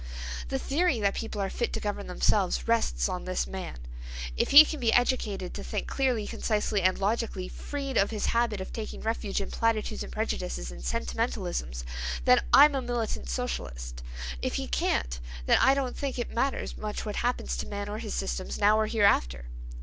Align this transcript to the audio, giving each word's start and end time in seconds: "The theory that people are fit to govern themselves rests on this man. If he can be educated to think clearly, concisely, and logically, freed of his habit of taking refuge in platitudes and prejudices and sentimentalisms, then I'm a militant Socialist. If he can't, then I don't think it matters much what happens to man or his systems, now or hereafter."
"The 0.47 0.57
theory 0.57 0.99
that 0.99 1.13
people 1.13 1.39
are 1.41 1.49
fit 1.51 1.71
to 1.73 1.79
govern 1.79 2.07
themselves 2.07 2.67
rests 2.67 3.07
on 3.07 3.25
this 3.25 3.45
man. 3.45 3.77
If 4.35 4.49
he 4.49 4.65
can 4.65 4.79
be 4.79 4.91
educated 4.91 5.53
to 5.53 5.63
think 5.63 5.85
clearly, 5.85 6.25
concisely, 6.25 6.81
and 6.81 6.97
logically, 6.97 7.47
freed 7.47 7.97
of 7.97 8.09
his 8.09 8.25
habit 8.33 8.61
of 8.61 8.73
taking 8.73 9.01
refuge 9.01 9.41
in 9.41 9.51
platitudes 9.51 10.01
and 10.01 10.11
prejudices 10.11 10.71
and 10.71 10.81
sentimentalisms, 10.81 11.83
then 12.25 12.41
I'm 12.51 12.73
a 12.73 12.81
militant 12.81 13.29
Socialist. 13.29 14.01
If 14.41 14.55
he 14.55 14.67
can't, 14.67 15.19
then 15.45 15.59
I 15.61 15.75
don't 15.75 15.95
think 15.95 16.17
it 16.17 16.31
matters 16.33 16.79
much 16.79 17.05
what 17.05 17.17
happens 17.17 17.55
to 17.57 17.67
man 17.67 17.87
or 17.87 17.99
his 17.99 18.15
systems, 18.15 18.57
now 18.57 18.79
or 18.79 18.87
hereafter." 18.87 19.45